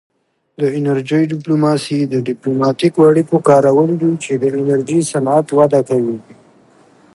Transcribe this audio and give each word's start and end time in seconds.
د 0.59 0.61
انرژۍ 0.77 1.23
ډیپلوماسي 1.33 1.99
د 2.05 2.15
ډیپلوماتیکو 2.27 2.99
اړیکو 3.09 3.35
کارول 3.49 3.91
دي 4.01 4.11
چې 4.23 4.31
د 4.41 4.45
انرژي 4.59 4.99
صنعت 5.11 5.47
وده 5.57 5.81
کوي 5.89 6.17